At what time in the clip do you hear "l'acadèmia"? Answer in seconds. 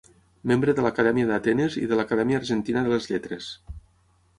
0.85-1.29, 2.03-2.43